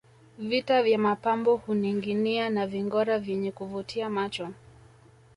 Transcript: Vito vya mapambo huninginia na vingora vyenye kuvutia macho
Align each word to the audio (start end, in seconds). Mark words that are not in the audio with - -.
Vito 0.39 0.83
vya 0.83 0.97
mapambo 0.97 1.55
huninginia 1.55 2.49
na 2.49 2.67
vingora 2.67 3.19
vyenye 3.19 3.51
kuvutia 3.51 4.09
macho 4.09 4.49